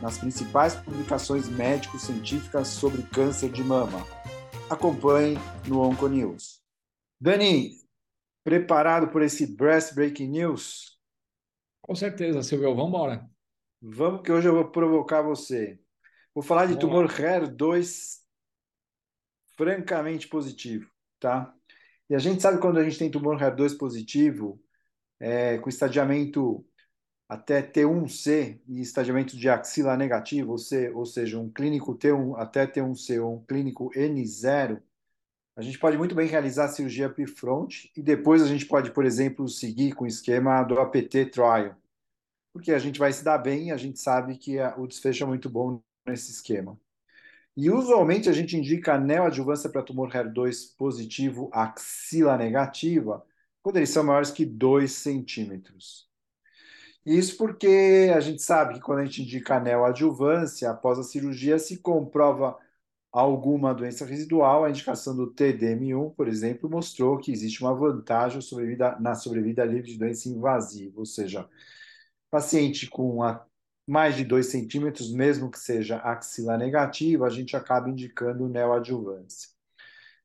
[0.00, 4.06] nas principais publicações médico-científicas sobre câncer de mama.
[4.70, 6.62] Acompanhe no Onconews.
[7.20, 7.72] Dani,
[8.44, 10.98] preparado por esse Breast Breaking News?
[11.82, 12.74] Com certeza, Silvio.
[12.74, 13.28] Vamos embora.
[13.80, 15.80] Vamos que hoje eu vou provocar você.
[16.34, 18.18] Vou falar de tumor HER2
[19.56, 20.88] francamente positivo,
[21.18, 21.52] tá?
[22.08, 24.62] E a gente sabe quando a gente tem tumor HER2 positivo,
[25.18, 26.64] é, com estadiamento
[27.28, 32.66] até T1C e estadiamento de axila negativo, ou, se, ou seja, um clínico T1 até
[32.66, 34.80] T1C ou um clínico N0,
[35.54, 39.04] a gente pode muito bem realizar a cirurgia upfront e depois a gente pode, por
[39.04, 41.76] exemplo, seguir com o esquema do APT trial,
[42.52, 45.24] porque a gente vai se dar bem e a gente sabe que a, o desfecho
[45.24, 46.78] é muito bom nesse esquema.
[47.56, 53.26] E usualmente a gente indica neoadjuvância para tumor HER2 positivo axila negativa
[53.60, 56.07] quando eles são maiores que 2 centímetros.
[57.08, 61.78] Isso porque a gente sabe que quando a gente indica neoadjuvância, após a cirurgia, se
[61.78, 62.58] comprova
[63.10, 68.98] alguma doença residual, a indicação do TDM1, por exemplo, mostrou que existe uma vantagem sobrevida,
[69.00, 71.48] na sobrevida livre de doença invasiva, ou seja,
[72.30, 73.46] paciente com a,
[73.86, 79.50] mais de 2 centímetros, mesmo que seja axila negativa, a gente acaba indicando neoadjuvância.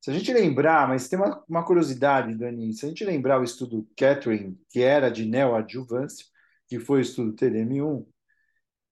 [0.01, 3.43] Se a gente lembrar, mas tem uma, uma curiosidade, Dani, se a gente lembrar o
[3.45, 6.32] estudo Catherine, que era de neoadjuvância,
[6.73, 8.03] que foi o estudo TDM1,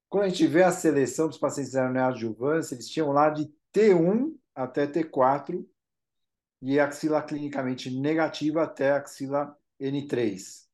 [0.08, 4.36] quando a gente vê a seleção dos pacientes da neoadjuvância, eles tinham lá de T1
[4.54, 5.66] até T4
[6.62, 10.68] e axila clinicamente negativa até axila N3,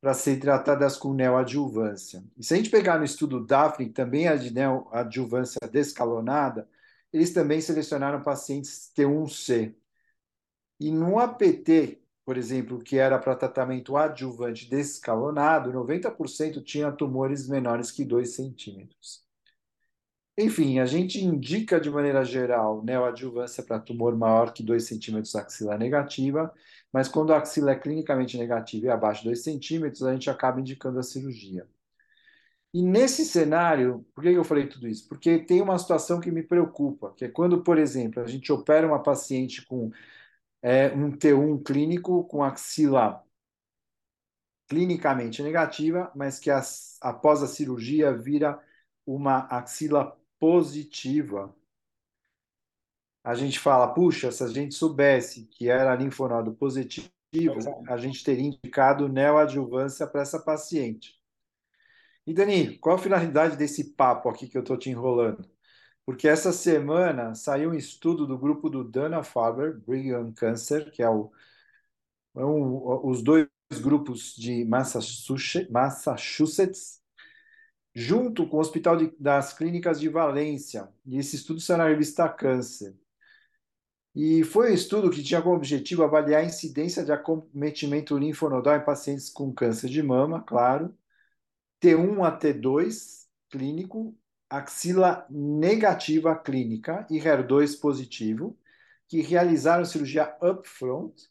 [0.00, 2.24] para ser tratadas com neoadjuvância.
[2.36, 6.68] E se a gente pegar no estudo Daphne, também é de neoadjuvância descalonada,
[7.12, 9.76] eles também selecionaram pacientes T1C.
[10.80, 17.90] E no APT, por exemplo, que era para tratamento adjuvante descalonado, 90% tinha tumores menores
[17.90, 19.24] que 2 centímetros.
[20.36, 25.78] Enfim, a gente indica de maneira geral neoadjuvância para tumor maior que 2 centímetros axila
[25.78, 26.52] negativa,
[26.92, 30.60] mas quando a axila é clinicamente negativa e abaixo de 2 centímetros, a gente acaba
[30.60, 31.66] indicando a cirurgia.
[32.74, 35.08] E nesse cenário, por que eu falei tudo isso?
[35.08, 38.86] Porque tem uma situação que me preocupa, que é quando, por exemplo, a gente opera
[38.86, 39.90] uma paciente com
[40.62, 43.24] é um T1 clínico com axila
[44.68, 48.62] clinicamente negativa, mas que as, após a cirurgia vira
[49.06, 51.54] uma axila positiva.
[53.24, 57.12] A gente fala, puxa, se a gente soubesse que era linfonodo positivo,
[57.88, 61.18] a gente teria indicado neoadjuvância para essa paciente.
[62.26, 65.48] E Dani, qual a finalidade desse papo aqui que eu estou te enrolando?
[66.08, 71.30] Porque essa semana saiu um estudo do grupo do Dana-Farber, Brigham Cancer, que é, o,
[72.34, 73.46] é um, os dois
[73.82, 77.02] grupos de Massachusetts, Massachusetts
[77.94, 80.88] junto com o Hospital de, das Clínicas de Valência.
[81.04, 82.96] E esse estudo saiu na revista Câncer.
[84.14, 88.84] E foi um estudo que tinha como objetivo avaliar a incidência de acometimento linfonodal em
[88.84, 90.96] pacientes com câncer de mama, claro,
[91.82, 94.16] T1 a T2 clínico
[94.48, 98.56] axila negativa clínica e HER2 positivo,
[99.06, 101.28] que realizaram cirurgia upfront.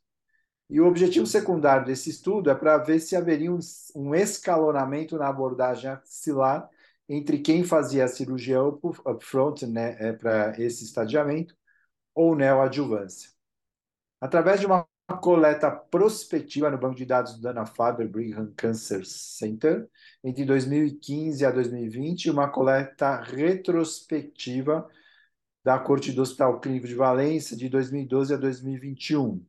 [0.69, 3.59] E o objetivo secundário desse estudo é para ver se haveria um,
[3.95, 6.69] um escalonamento na abordagem axilar
[7.07, 11.55] entre quem fazia a cirurgia upfront né, é, para esse estadiamento
[12.13, 13.29] ou neoadjuvância.
[14.19, 14.85] Através de uma
[15.15, 19.87] coleta prospectiva no banco de dados do Dana-Farber Brigham Cancer Center
[20.21, 24.85] entre 2015 a 2020 e uma coleta retrospectiva
[25.63, 29.45] da Corte do Hospital Clínico de Valência de 2012 a 2021.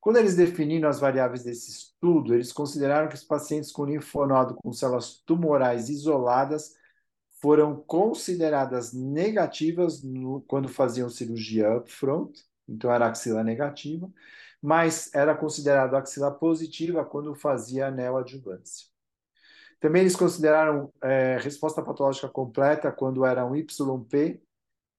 [0.00, 4.72] Quando eles definiram as variáveis desse estudo, eles consideraram que os pacientes com linfonodo com
[4.72, 6.74] células tumorais isoladas
[7.40, 12.32] foram consideradas negativas no, quando faziam cirurgia upfront,
[12.68, 14.10] então era axila negativa,
[14.62, 18.86] mas era considerado axila positiva quando fazia neoadjuvância.
[19.80, 24.42] Também eles consideraram é, resposta patológica completa quando eram YP,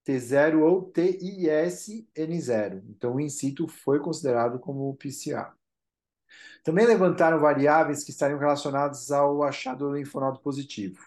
[0.06, 2.84] T0 ou TIS-N0.
[2.90, 5.54] Então, o in situ foi considerado como PCA.
[6.64, 11.00] Também levantaram variáveis que estariam relacionadas ao achado linfonodo positivo.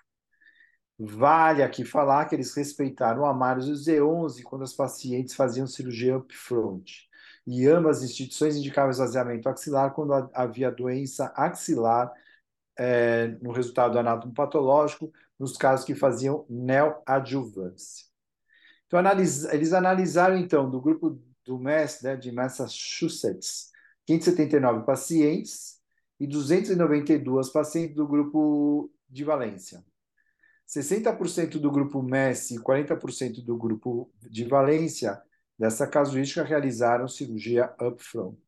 [0.97, 5.67] Vale aqui falar que eles respeitaram o Amaros e o Z11 quando as pacientes faziam
[5.67, 7.09] cirurgia upfront.
[7.47, 12.13] E ambas as instituições indicavam esvaziamento axilar quando havia doença axilar
[12.77, 18.07] é, no resultado do anátomo patológico, nos casos que faziam neoadjuvância.
[18.87, 19.01] Então,
[19.53, 23.71] eles analisaram, então, do grupo do Mass, né, de Massachusetts,
[24.07, 25.81] 579 pacientes
[26.19, 29.85] e 292 pacientes do grupo de Valência.
[30.67, 35.21] 60% do grupo Messi e 40% do grupo de Valência
[35.59, 38.39] dessa casuística realizaram cirurgia upfront.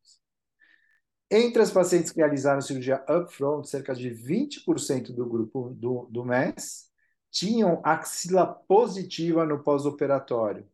[1.29, 6.87] Entre as pacientes que realizaram cirurgia upfront, cerca de 20% do grupo do, do MES
[7.29, 10.65] tinham axila positiva no pós-operatório.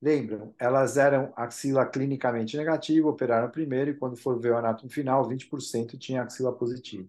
[0.00, 5.28] Lembram, elas eram axila clinicamente negativa, operaram primeiro, e quando for ver o anátomo final,
[5.28, 7.08] 20% tinha axila positiva.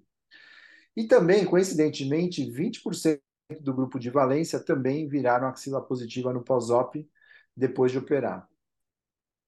[0.98, 3.22] E também, coincidentemente, 20%
[3.62, 7.08] do grupo de valência também viraram axila positiva no pós-op
[7.56, 8.50] depois de operar.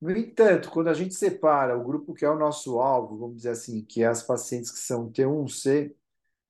[0.02, 3.52] No entanto, quando a gente separa o grupo que é o nosso alvo, vamos dizer
[3.52, 5.94] assim, que é as pacientes que são T1C,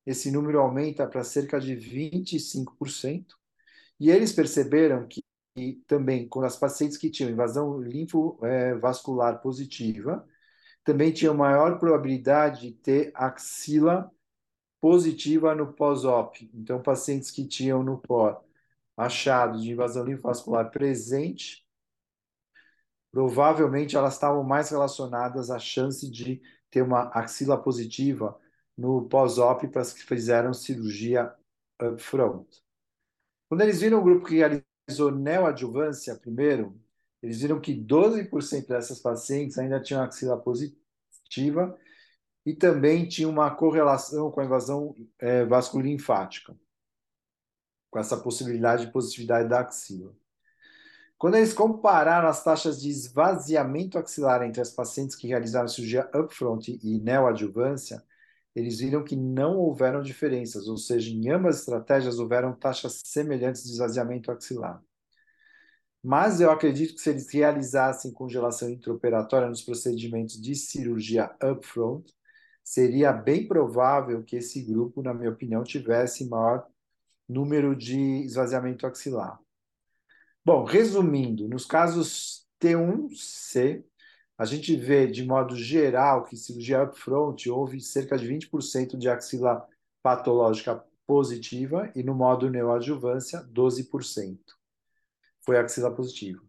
[0.06, 3.36] esse número aumenta para cerca de 25%.
[4.00, 5.22] E eles perceberam que
[5.56, 10.26] e também com as pacientes que tinham invasão linfovascular positiva,
[10.84, 14.10] também tinham maior probabilidade de ter axila
[14.80, 16.50] positiva no pós-op.
[16.54, 18.44] Então, pacientes que tinham no pó
[18.98, 21.61] achado de invasão linfovascular presente,
[23.12, 28.40] provavelmente elas estavam mais relacionadas à chance de ter uma axila positiva
[28.78, 31.34] no pós-op para as que fizeram cirurgia
[31.82, 32.48] upfront.
[33.50, 36.80] Quando eles viram o grupo que realizou neoadjuvância primeiro,
[37.22, 41.78] eles viram que 12% dessas pacientes ainda tinham axila positiva
[42.46, 46.58] e também tinha uma correlação com a invasão é, vasculolinfática,
[47.92, 50.16] com essa possibilidade de positividade da axila.
[51.22, 56.80] Quando eles compararam as taxas de esvaziamento axilar entre as pacientes que realizaram cirurgia upfront
[56.82, 58.04] e neoadjuvância,
[58.56, 63.64] eles viram que não houveram diferenças, ou seja, em ambas as estratégias houveram taxas semelhantes
[63.66, 64.82] de esvaziamento axilar.
[66.04, 72.12] Mas eu acredito que se eles realizassem congelação intraoperatória nos procedimentos de cirurgia upfront,
[72.64, 76.66] seria bem provável que esse grupo, na minha opinião, tivesse maior
[77.30, 79.40] número de esvaziamento axilar.
[80.44, 83.84] Bom, resumindo, nos casos T1C,
[84.36, 89.64] a gente vê de modo geral que cirurgia upfront houve cerca de 20% de axila
[90.02, 94.40] patológica positiva e no modo neoadjuvância 12%.
[95.46, 96.42] Foi axila positiva.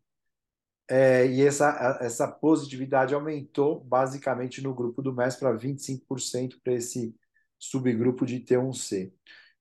[0.88, 7.14] É, e essa, essa positividade aumentou basicamente no grupo do MES para 25% para esse
[7.58, 9.12] subgrupo de T1C.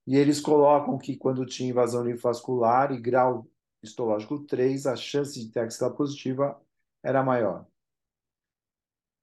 [0.07, 3.50] E eles colocam que quando tinha invasão linfovascular e grau
[3.83, 6.59] histológico 3, a chance de ter axila positiva
[7.03, 7.65] era maior.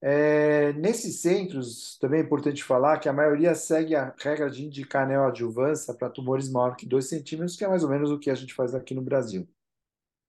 [0.01, 5.09] É, nesses centros, também é importante falar que a maioria segue a regra de indicar
[5.09, 8.35] neoadjuvância para tumores maior que 2 centímetros, que é mais ou menos o que a
[8.35, 9.49] gente faz aqui no Brasil.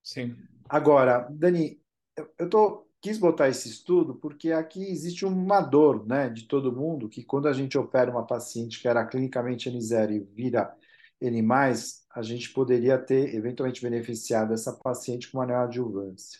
[0.03, 0.35] Sim.
[0.67, 1.79] Agora, Dani,
[2.37, 7.07] eu, tô, quis botar esse estudo porque aqui existe uma dor né, de todo mundo,
[7.07, 10.75] que quando a gente opera uma paciente que era clinicamente N0 e vira
[11.21, 11.44] N+,
[12.11, 16.40] a gente poderia ter eventualmente beneficiado essa paciente com uma neoadjuvância.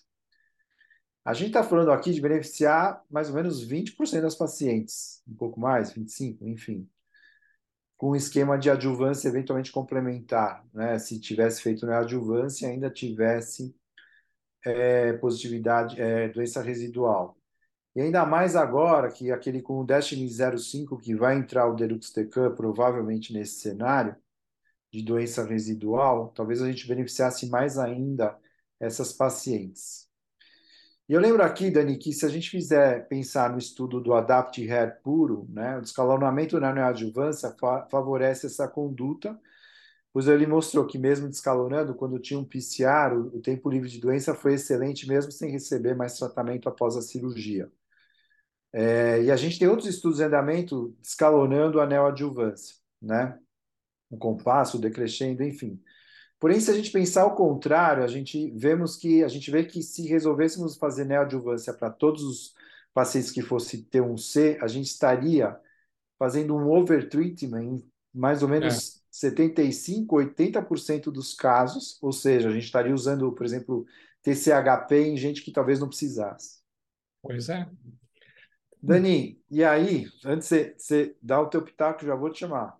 [1.24, 5.60] A gente está falando aqui de beneficiar mais ou menos 20% das pacientes, um pouco
[5.60, 6.90] mais, 25%, enfim,
[7.98, 10.98] com um esquema de adjuvância eventualmente complementar, né?
[10.98, 13.76] Se tivesse feito neoadjuvância e ainda tivesse
[14.66, 17.38] é, positividade, é, doença residual.
[17.96, 22.56] E ainda mais agora que aquele com o Destiny 05 que vai entrar o Deruxtecan
[22.56, 24.16] provavelmente nesse cenário,
[24.92, 28.38] de doença residual, talvez a gente beneficiasse mais ainda
[28.80, 30.10] essas pacientes.
[31.08, 34.62] E eu lembro aqui, Dani, que se a gente fizer pensar no estudo do Adapt
[34.72, 39.40] Hair puro, né, o descalonamento na neoadjuvância fa favorece essa conduta,
[40.14, 44.00] pois ele mostrou que mesmo descalonando, quando tinha um PCR, o, o tempo livre de
[44.00, 47.72] doença foi excelente mesmo sem receber mais tratamento após a cirurgia.
[48.72, 53.40] É, e a gente tem outros estudos em andamento descalonando a neoadjuvância, né?
[54.10, 55.82] O compasso, decrescendo, enfim.
[56.40, 59.84] Porém, se a gente pensar ao contrário, a gente vemos que a gente vê que
[59.84, 62.54] se resolvêssemos fazer neoadjuvância para todos os
[62.94, 65.60] pacientes que fosse T1C, a gente estaria
[66.18, 69.00] fazendo um overtreatment em mais ou menos é.
[69.12, 73.86] 75, 80% dos casos, ou seja, a gente estaria usando, por exemplo,
[74.22, 76.60] TCHP em gente que talvez não precisasse.
[77.22, 77.70] Pois é.
[78.82, 82.79] Dani, e aí, antes de você dar o teu pitaco, já vou te chamar.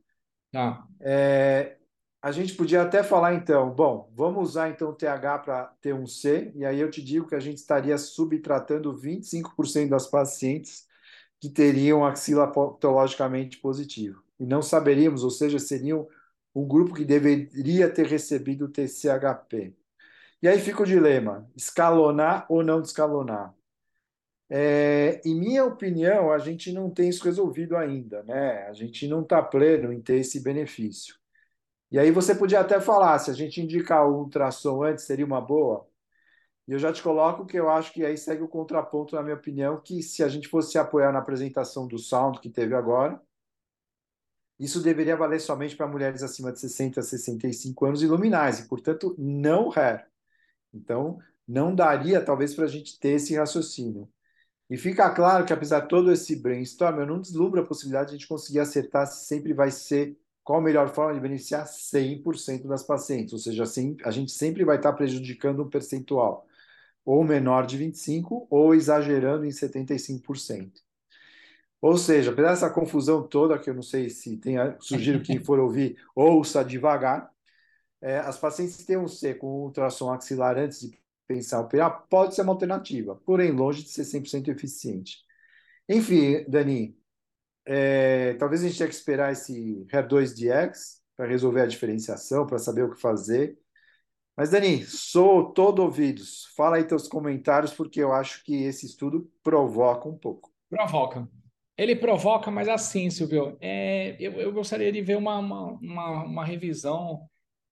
[0.52, 0.88] Tá.
[1.02, 1.78] É,
[2.22, 6.80] A gente podia até falar então, bom, vamos usar então TH para T1C, e aí
[6.80, 10.88] eu te digo que a gente estaria subtratando 25% das pacientes
[11.42, 14.24] que teriam axila patologicamente positivo.
[14.40, 16.08] E não saberíamos, ou seja, seriam
[16.56, 19.76] um grupo que deveria ter recebido o TCHP.
[20.42, 23.56] E aí fica o dilema: escalonar ou não escalonar?
[24.50, 28.68] É, em minha opinião, a gente não tem isso resolvido ainda, né?
[28.68, 31.16] A gente não está pleno em ter esse benefício.
[31.92, 35.42] E aí você podia até falar, se a gente indicar o ultrassom antes, seria uma
[35.42, 35.88] boa?
[36.68, 39.36] E eu já te coloco que eu acho que aí segue o contraponto, na minha
[39.36, 43.22] opinião, que se a gente fosse apoiar na apresentação do Sound que teve agora,
[44.60, 48.68] isso deveria valer somente para mulheres acima de 60 a 65 anos e luminais, e,
[48.68, 50.06] portanto, não hair.
[50.74, 54.08] Então, não daria, talvez, para a gente ter esse raciocínio.
[54.70, 58.16] E fica claro que, apesar de todo esse brainstorm, eu não deslumbro a possibilidade de
[58.16, 62.68] a gente conseguir acertar se sempre vai ser qual a melhor forma de beneficiar 100%
[62.68, 63.64] das pacientes, ou seja,
[64.04, 66.46] a gente sempre vai estar prejudicando um percentual,
[67.06, 70.72] ou menor de 25%, ou exagerando em 75%.
[71.82, 75.60] Ou seja, apesar dessa confusão toda, que eu não sei se tem, sugiro que for
[75.60, 77.32] ouvir, ouça devagar,
[78.02, 80.99] é, as pacientes que têm um C com ultrassom axilar antes de
[81.30, 85.20] pensar operar pode ser uma alternativa, porém longe de ser 100% eficiente.
[85.88, 86.98] Enfim, Dani,
[87.66, 92.84] é, talvez a gente tenha que esperar esse HER2DX para resolver a diferenciação, para saber
[92.84, 93.60] o que fazer.
[94.36, 96.46] Mas, Dani, sou todo ouvidos.
[96.56, 100.52] Fala aí teus comentários, porque eu acho que esse estudo provoca um pouco.
[100.68, 101.28] Provoca.
[101.78, 107.30] Ele provoca, mas assim, Silvio, é, eu, eu, gostaria de ver uma, uma, uma revisão,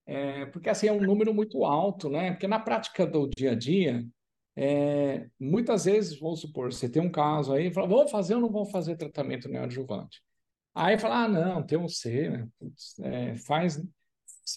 [0.07, 2.31] é, porque assim é um número muito alto, né?
[2.31, 4.07] Porque na prática do dia a dia,
[4.55, 8.49] é, muitas vezes, vamos supor, você tem um caso aí, fala, vou fazer ou não
[8.49, 10.21] vou fazer tratamento neoadjuvante?
[10.73, 12.47] Aí fala, ah, não, tem um C, né?
[13.01, 13.83] é, faz,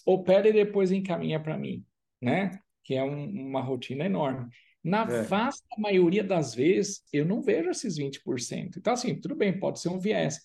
[0.05, 1.85] opera e depois encaminha para mim,
[2.21, 2.59] né?
[2.83, 4.49] Que é um, uma rotina enorme.
[4.83, 5.21] Na é.
[5.23, 8.77] vasta maioria das vezes, eu não vejo esses 20%.
[8.77, 10.39] Então, assim, tudo bem, pode ser um viés.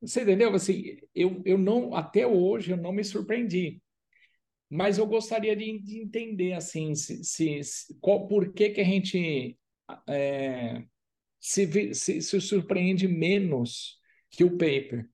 [0.00, 0.54] Você entendeu?
[0.54, 3.82] Assim, eu, eu não, até hoje, eu não me surpreendi.
[4.70, 8.84] Mas eu gostaria de, de entender assim, se, se, se, qual, por que, que a
[8.84, 9.58] gente
[10.06, 10.82] é,
[11.40, 13.98] se, se, se, surpreende menos
[14.30, 15.08] que o paper.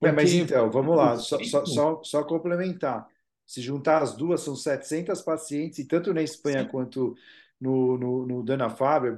[0.00, 0.12] Porque...
[0.12, 3.06] É, mas então, vamos lá, só, só, só, só, complementar.
[3.46, 6.68] Se juntar as duas, são 700 pacientes, e tanto na Espanha Sim.
[6.68, 7.16] quanto
[7.60, 9.16] no, no, no Dana Faber,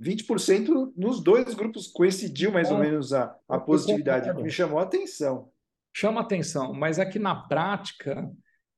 [0.00, 4.32] 20% nos dois grupos coincidiu mais ou menos a, a positividade.
[4.42, 5.50] Me chamou a atenção.
[5.94, 8.30] Chama atenção, mas aqui na prática,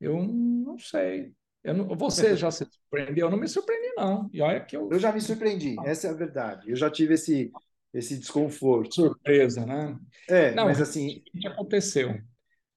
[0.05, 1.33] eu não sei.
[1.63, 3.27] Eu não, você já se surpreendeu?
[3.27, 4.29] Eu não me surpreendi, não.
[4.33, 4.91] E olha que eu.
[4.93, 6.71] Eu já me surpreendi, essa é a verdade.
[6.71, 7.51] Eu já tive esse,
[7.93, 8.95] esse desconforto.
[8.95, 9.99] Surpresa, né?
[10.29, 11.23] É, não, mas assim.
[11.35, 12.21] O que aconteceu?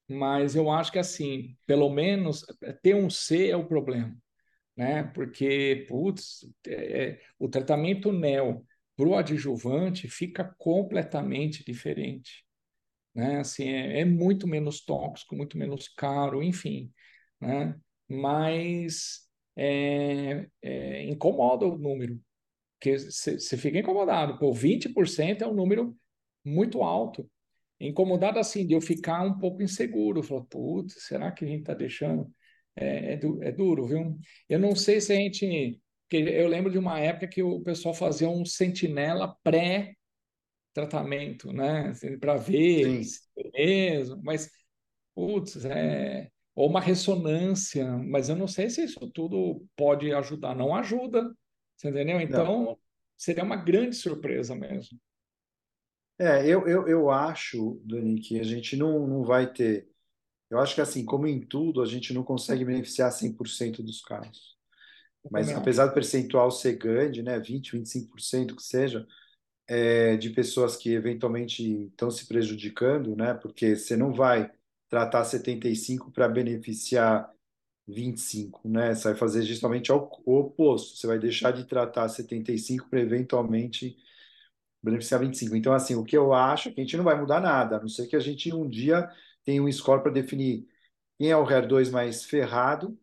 [0.10, 2.46] Mas eu acho que, assim, pelo menos
[2.81, 4.15] ter um C é o problema,
[4.75, 5.03] né?
[5.03, 8.65] Porque, putz, é, é o tratamento NEO
[8.96, 12.46] para o adjuvante fica completamente diferente.
[13.13, 13.39] Né?
[13.39, 16.89] Assim, é, é muito menos tóxico, muito menos caro, enfim
[17.39, 17.79] né?
[18.10, 22.20] mas é, é, incomoda o número,
[22.79, 24.38] porque você fica incomodado.
[24.38, 25.96] Pô, 20% é um número
[26.46, 27.29] muito alto.
[27.79, 30.24] Incomodado assim, de eu ficar um pouco inseguro.
[30.24, 32.32] Falar, putz, será que a gente está deixando?
[32.75, 34.17] É, é, du é, duro, viu?
[34.48, 35.82] Eu não sei se a gente.
[36.08, 41.89] Porque eu lembro de uma época que o pessoal fazia um sentinela pré-tratamento, né?
[41.89, 43.01] Assim, Para ver
[43.38, 44.50] é mesmo, mas,
[45.13, 50.56] putz, é, ou uma ressonância, mas eu não sei se isso tudo pode ajudar.
[50.56, 51.32] Não ajuda,
[51.76, 52.20] você entendeu?
[52.20, 52.80] Então, não.
[53.16, 55.00] seria uma grande surpresa mesmo.
[56.18, 59.88] É, eu, eu, eu acho, Dani, que a gente não, não vai ter.
[60.50, 64.58] Eu acho que, assim, como em tudo, a gente não consegue beneficiar 100% dos casos.
[65.30, 69.06] Mas, apesar do percentual ser grande, né, 20%, 25% que seja,
[69.68, 74.52] é, de pessoas que eventualmente estão se prejudicando, né, porque você não vai
[74.89, 77.32] tratar 75 para beneficiar
[77.88, 78.94] 25, né?
[78.96, 80.98] Você vai fazer justamente o oposto.
[80.98, 83.98] Você vai deixar de tratar 75 para eventualmente
[84.82, 85.56] beneficiar 25.
[85.56, 87.79] Então, assim, o que eu acho é que a gente não vai mudar nada, a
[87.79, 89.10] não ser que a gente um dia
[89.44, 90.67] tenha um score para definir
[91.17, 92.98] quem é o HER2 mais ferrado,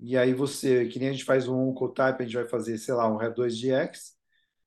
[0.00, 2.94] e aí você, que nem a gente faz um oncotype, a gente vai fazer, sei
[2.94, 4.16] lá, um HER2-DX,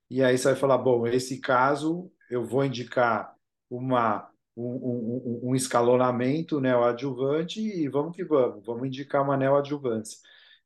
[0.09, 3.35] e aí você vai falar, bom, esse caso eu vou indicar
[3.69, 10.17] uma um, um, um escalonamento neoadjuvante e vamos que vamos, vamos indicar uma neoadjuvância.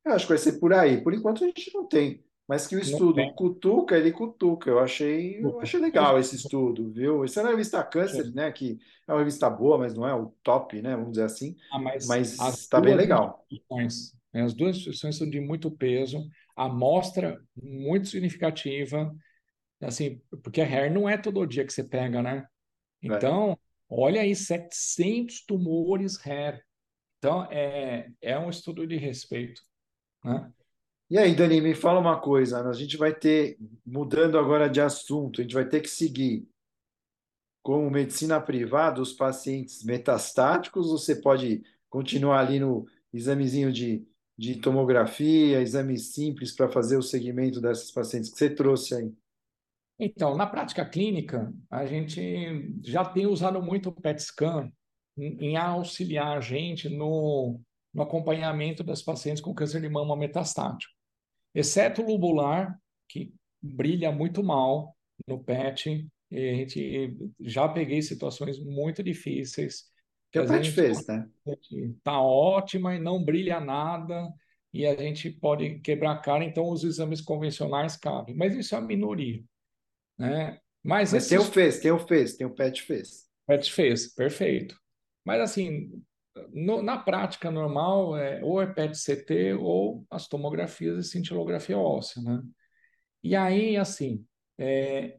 [0.04, 1.02] Eu acho que vai ser por aí.
[1.02, 4.70] Por enquanto a gente não tem Mas que o estudo cutuca, ele cutuca.
[4.70, 7.24] Eu achei, eu achei legal esse estudo, viu?
[7.24, 8.50] Isso é na revista Câncer, né?
[8.50, 10.96] Que é uma revista boa, mas não é o top, né?
[10.96, 11.56] Vamos dizer assim.
[11.72, 13.44] Ah, mas está bem legal.
[14.32, 16.24] Né, as duas instituições são de muito peso,
[16.56, 19.12] a amostra muito significativa,
[19.80, 22.46] assim, porque a hair não é todo dia que você pega, né?
[23.02, 23.08] É.
[23.08, 23.58] Então.
[23.90, 26.64] Olha aí, 700 tumores hair.
[27.18, 29.60] Então, é, é um estudo de respeito,
[30.24, 30.50] né?
[31.10, 32.64] E aí, Dani, me fala uma coisa.
[32.66, 36.48] A gente vai ter, mudando agora de assunto, a gente vai ter que seguir
[37.62, 44.06] como medicina privada os pacientes metastáticos, ou você pode continuar ali no examezinho de,
[44.38, 49.12] de tomografia, exames simples para fazer o segmento dessas pacientes que você trouxe aí?
[50.00, 54.72] Então, na prática clínica, a gente já tem usado muito o PET scan
[55.16, 57.60] em, em auxiliar a gente no,
[57.92, 60.90] no acompanhamento das pacientes com câncer de mama metastático
[61.54, 62.78] exceto o lobular,
[63.08, 66.06] que brilha muito mal no PET.
[66.32, 69.84] a gente já peguei situações muito difíceis.
[70.32, 71.28] Que a PET fez, né?
[71.72, 74.32] Está ótima e não brilha nada,
[74.72, 78.36] e a gente pode quebrar a cara, então os exames convencionais cabem.
[78.36, 79.42] Mas isso é a minoria.
[80.20, 80.58] Né?
[80.82, 81.28] Mas, Mas esses...
[81.30, 83.26] tem o FES, tem o FES, tem o PET FES.
[83.46, 84.78] PET FES, perfeito.
[85.24, 85.90] Mas assim,
[86.52, 92.42] no, na prática normal, é, ou é PET-CT ou as tomografias e cintilografia óssea, né?
[93.22, 94.24] E aí, assim,
[94.58, 95.16] é,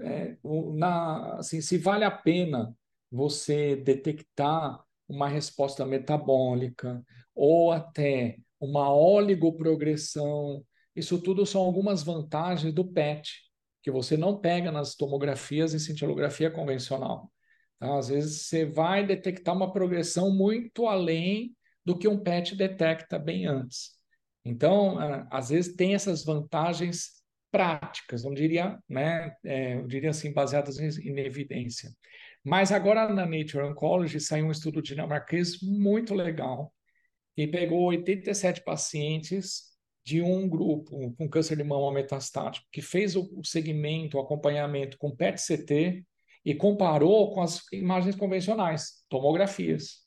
[0.00, 0.36] é,
[0.74, 2.74] na, assim, se vale a pena
[3.10, 7.02] você detectar uma resposta metabólica
[7.34, 10.64] ou até uma oligoprogressão,
[10.96, 13.43] isso tudo são algumas vantagens do PET,
[13.84, 17.30] que você não pega nas tomografias e cintilografia convencional.
[17.78, 17.98] Tá?
[17.98, 23.44] Às vezes você vai detectar uma progressão muito além do que um PET detecta bem
[23.44, 23.90] antes.
[24.42, 24.96] Então,
[25.30, 27.22] às vezes tem essas vantagens
[27.52, 31.90] práticas, não diria, né, é, eu diria assim, baseadas em, evidência.
[32.42, 36.74] Mas agora na Nature Oncology saiu um estudo dinamarquês muito legal,
[37.36, 39.73] que pegou 87 pacientes
[40.04, 45.14] de um grupo com câncer de mama metastático, que fez o, segmento, o acompanhamento com
[45.14, 46.04] PET-CT
[46.44, 50.04] e comparou com as imagens convencionais, tomografias.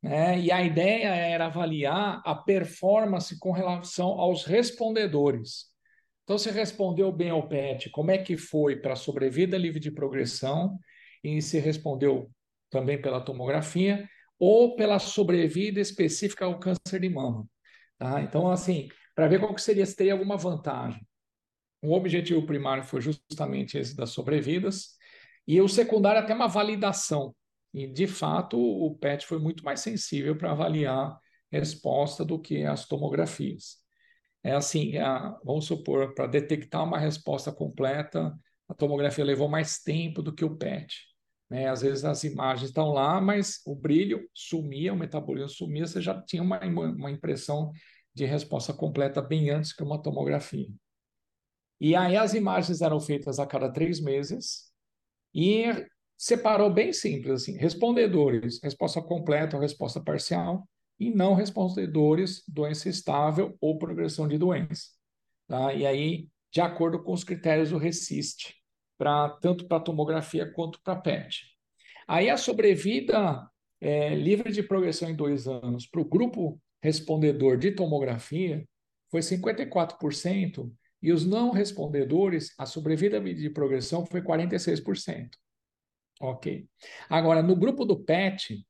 [0.00, 0.38] Né?
[0.38, 5.66] E a ideia era avaliar a performance com relação aos respondedores.
[6.22, 9.90] Então, se respondeu bem ao PET, como é que foi para a sobrevida livre de
[9.90, 10.78] progressão,
[11.22, 12.30] e se respondeu
[12.70, 14.08] também pela tomografia,
[14.38, 17.46] ou pela sobrevida específica ao câncer de mama.
[17.98, 18.20] Tá?
[18.20, 21.00] Então, assim, para ver qual que seria, se teria alguma vantagem.
[21.82, 24.90] O objetivo primário foi justamente esse das sobrevidas,
[25.48, 27.34] e o secundário até uma validação.
[27.72, 31.18] E, de fato, o PET foi muito mais sensível para avaliar
[31.50, 33.76] resposta do que as tomografias.
[34.42, 38.36] É assim, a, vamos supor, para detectar uma resposta completa,
[38.68, 40.94] a tomografia levou mais tempo do que o PET.
[41.48, 41.68] Né?
[41.68, 46.20] Às vezes as imagens estão lá, mas o brilho sumia, o metabolismo sumia, você já
[46.22, 47.72] tinha uma, uma impressão
[48.16, 50.68] de resposta completa bem antes que uma tomografia.
[51.78, 54.72] E aí as imagens eram feitas a cada três meses,
[55.34, 55.66] e
[56.16, 60.66] separou bem simples, assim, respondedores, resposta completa ou resposta parcial,
[60.98, 64.86] e não respondedores, doença estável ou progressão de doença.
[65.46, 65.74] Tá?
[65.74, 68.54] E aí, de acordo com os critérios do RESIST,
[68.96, 71.42] pra, tanto para tomografia quanto para PET.
[72.08, 73.46] Aí a sobrevida
[73.78, 78.64] é, livre de progressão em dois anos para o grupo respondedor de tomografia
[79.10, 80.72] foi 54%,
[81.02, 85.30] e os não respondedores, a sobrevida de progressão foi 46%.
[86.20, 86.68] Ok.
[87.08, 88.64] Agora, no grupo do PET,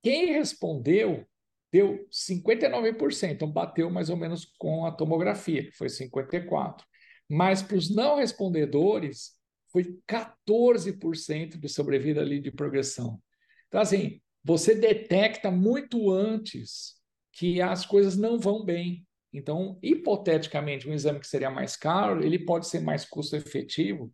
[0.00, 1.26] quem respondeu
[1.72, 6.82] deu 59%, então bateu mais ou menos com a tomografia, que foi 54%.
[7.28, 9.32] Mas para os não respondedores,
[9.72, 13.20] foi 14% de sobrevida ali de progressão.
[13.68, 16.94] Então, assim, você detecta muito antes
[17.32, 19.06] que as coisas não vão bem.
[19.32, 24.12] Então, hipoteticamente, um exame que seria mais caro, ele pode ser mais custo efetivo,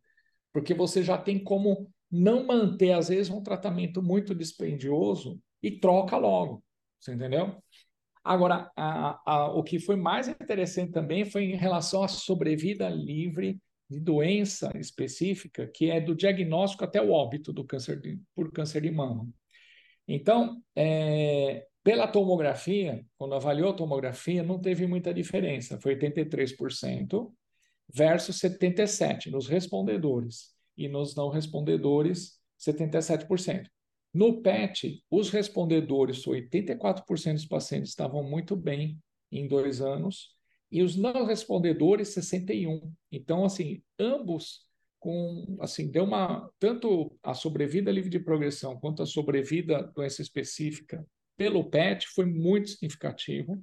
[0.53, 6.17] porque você já tem como não manter, às vezes, um tratamento muito dispendioso e troca
[6.17, 6.63] logo.
[6.99, 7.61] Você entendeu?
[8.23, 13.61] Agora, a, a, o que foi mais interessante também foi em relação à sobrevida livre
[13.89, 18.83] de doença específica, que é do diagnóstico até o óbito do câncer de, por câncer
[18.83, 19.27] de mama.
[20.09, 27.31] Então, é, pela tomografia, quando avaliou a tomografia, não teve muita diferença, foi 83%
[27.93, 33.69] versus 77% nos respondedores e nos não respondedores, 77%.
[34.13, 38.99] No PET, os respondedores, 84% dos pacientes estavam muito bem
[39.31, 40.35] em dois anos
[40.71, 42.93] e os não respondedores 61.
[43.13, 44.68] Então, assim, ambos
[44.99, 51.07] com assim deu uma tanto a sobrevida livre de progressão quanto a sobrevida doença específica
[51.37, 53.63] pelo PET foi muito significativo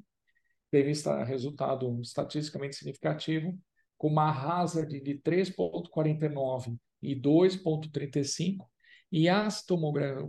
[0.72, 0.92] teve
[1.26, 3.58] resultado estatisticamente significativo
[3.98, 8.66] com uma hazard de 3.49 e 2.35
[9.12, 9.64] e as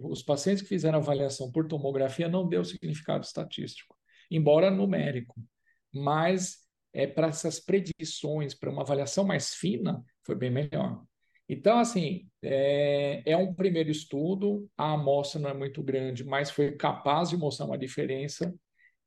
[0.03, 3.97] os pacientes que fizeram avaliação por tomografia não deu significado estatístico
[4.31, 5.35] embora numérico
[5.93, 6.67] mas
[6.97, 11.03] é, para essas predições, para uma avaliação mais fina, foi bem melhor.
[11.49, 16.73] Então, assim, é, é, um primeiro estudo, a amostra não é muito grande, mas foi
[16.73, 18.53] capaz de mostrar uma diferença.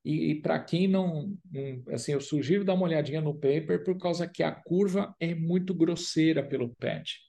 [0.06, 3.98] E, e para quem não, não, assim, eu sugiro dar uma olhadinha no paper, por
[3.98, 7.20] causa que a curva é muito grosseira pelo PET.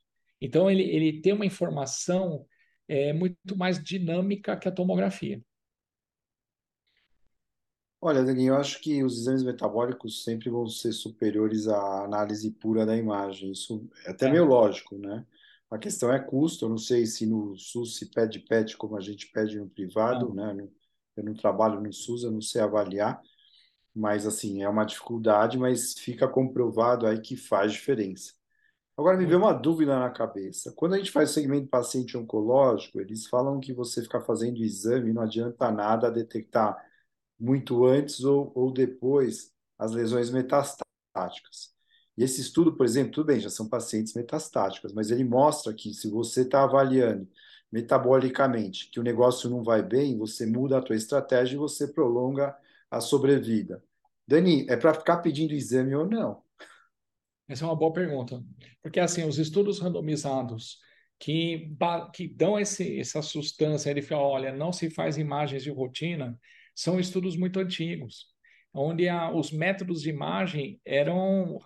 [0.41, 2.47] Então, ele, ele tem uma informação
[2.89, 5.43] é, muito mais dinâmica que a tomografia.
[8.03, 12.87] Olha, Dani, eu acho que os exames metabólicos sempre vão ser superiores à análise pura
[12.87, 13.53] da imagem.
[13.53, 15.27] Isso é até meio É, lógico, né?
[15.71, 16.65] A questão é custo.
[16.65, 20.33] Eu não sei se no SUS se pede PET como a gente pede no privado,
[20.33, 20.35] não.
[20.35, 20.57] né?
[21.17, 23.21] Eu não trabalho no SUS, eu não sei avaliar,
[23.95, 28.35] mas assim, é uma dificuldade, mas fica comprovado aí que faz diferença.
[28.97, 29.41] Agora me veio Muito.
[29.41, 30.73] uma dúvida na cabeça.
[30.77, 35.23] Quando a gente faz segmento paciente oncológico, eles falam que você ficar fazendo exame não
[35.23, 36.77] adianta nada detectar
[37.41, 41.75] muito antes ou, ou depois as lesões metastáticas.
[42.17, 45.95] E esse estudo, por exemplo, tudo bem, já são pacientes metastáticas, mas ele mostra que
[45.95, 47.27] se você está avaliando
[47.73, 52.55] metabolicamente que o negócio não vai bem, você muda a tua estratégia e você prolonga
[52.91, 53.83] a sobrevida.
[54.27, 56.43] Dani, é para ficar pedindo exame ou não?
[57.49, 58.45] Essa é uma boa pergunta.
[58.83, 60.79] Porque, assim, os estudos randomizados
[61.19, 61.75] que,
[62.15, 66.39] que dão esse, essa sustância, ele fala, olha, não se faz imagens de rotina,
[66.81, 68.27] são estudos muito antigos,
[68.73, 71.59] onde a, os métodos de imagem eram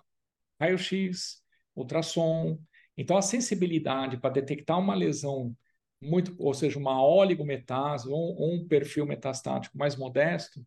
[0.59, 1.41] raio-x,
[1.73, 2.59] ultrassom.
[2.97, 5.55] Então, a sensibilidade para detectar uma lesão
[6.01, 10.65] muito, ou seja, uma oligometástase ou, ou um perfil metastático mais modesto,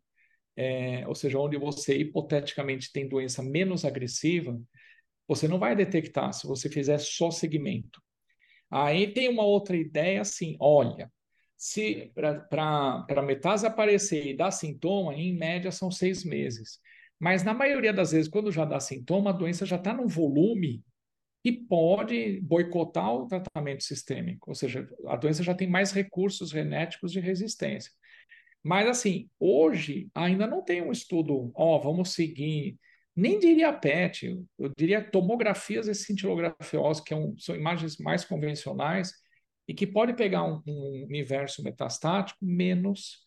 [0.55, 4.59] é, ou seja, onde você hipoteticamente tem doença menos agressiva,
[5.27, 8.01] você não vai detectar se você fizer só segmento.
[8.71, 11.11] Aí tem uma outra ideia assim, olha,
[11.59, 16.79] se para metase aparecer e dar sintoma, em média são seis meses.
[17.19, 20.81] Mas na maioria das vezes, quando já dá sintoma, a doença já está num volume
[21.43, 27.11] que pode boicotar o tratamento sistêmico, ou seja, a doença já tem mais recursos genéticos
[27.11, 27.91] de resistência.
[28.63, 32.77] Mas, assim, hoje ainda não tem um estudo, ó, vamos seguir,
[33.13, 39.13] nem diria PET, eu diria tomografias e cintilografiose, que é são imagens mais convencionais
[39.69, 43.19] e que pode pegar um, um universo metastático menos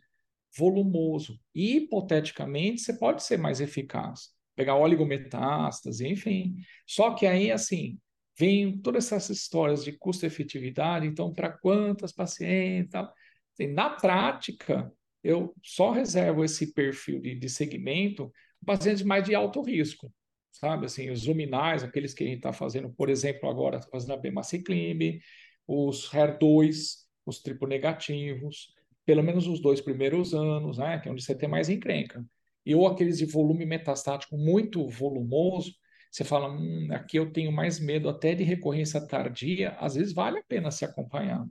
[0.59, 1.39] volumoso.
[1.55, 6.57] E, hipoteticamente, você pode ser mais eficaz, pegar oligometástase, enfim.
[6.85, 7.97] Só que aí, assim,
[8.37, 13.15] vem todas essas histórias de custo-efetividade, então, para quantas pacientes, tal.
[13.53, 18.33] Assim, na prática, eu só reservo esse perfil de, de segmento
[18.67, 20.13] pacientes mais de alto risco,
[20.51, 20.87] sabe?
[20.87, 25.21] Assim, os luminais, aqueles que a gente está fazendo, por exemplo, agora fazendo a bemaciclib,
[25.67, 30.99] os HER2, os triplo negativos, pelo menos os dois primeiros anos, né?
[30.99, 32.25] Que é onde você tem mais encrenca.
[32.65, 35.75] E ou aqueles de volume metastático muito volumoso,
[36.11, 40.39] você fala, hum, aqui eu tenho mais medo até de recorrência tardia, às vezes vale
[40.39, 41.47] a pena se acompanhar.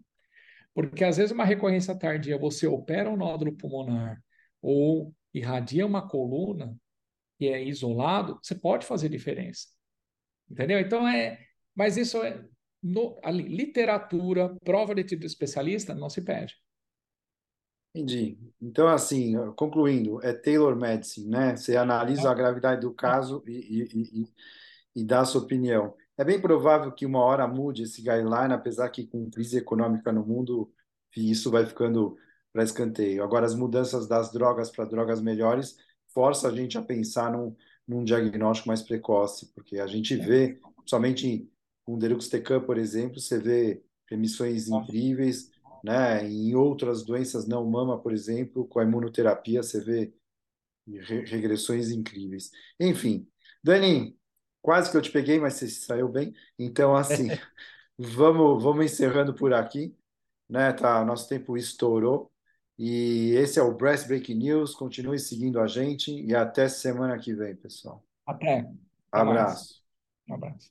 [0.74, 4.22] Porque às vezes uma recorrência tardia, você opera um nódulo pulmonar
[4.62, 6.78] ou irradia uma coluna
[7.38, 9.68] que é isolado, você pode fazer diferença.
[10.50, 10.80] Entendeu?
[10.80, 11.40] Então é,
[11.76, 12.44] mas isso é
[12.82, 16.56] no, a literatura, prova de título especialista, não se pede.
[17.94, 18.38] Entendi.
[18.62, 21.56] Então, assim, concluindo, é Tailor Medicine, né?
[21.58, 24.34] Você analisa a gravidade do caso e, e, e,
[24.96, 25.94] e dá a sua opinião.
[26.18, 30.26] É bem provável que uma hora mude esse guideline, apesar que com crise econômica no
[30.26, 30.72] mundo,
[31.16, 32.18] isso vai ficando
[32.54, 33.24] para escanteio.
[33.24, 35.78] Agora, as mudanças das drogas para drogas melhores
[36.14, 37.56] força a gente a pensar num,
[37.88, 41.51] num diagnóstico mais precoce, porque a gente vê, somente
[41.86, 45.50] com Deruxtecan, por exemplo, você vê remissões incríveis,
[45.84, 46.26] né?
[46.28, 50.14] Em outras doenças não mama, por exemplo, com a imunoterapia, você vê
[50.88, 52.52] re- regressões incríveis.
[52.80, 53.28] Enfim,
[53.64, 54.18] Dani,
[54.62, 56.34] quase que eu te peguei, mas você saiu bem.
[56.58, 57.40] Então, assim,
[57.98, 59.96] vamos, vamos encerrando por aqui,
[60.50, 60.74] né?
[60.74, 62.32] Tá, nosso tempo estourou.
[62.78, 64.76] E esse é o Breast Breaking News.
[64.76, 68.06] Continue seguindo a gente e até semana que vem, pessoal.
[68.26, 68.68] Até.
[69.12, 69.46] Até mais.
[69.46, 69.82] Abraço.
[70.28, 70.70] Um abraço.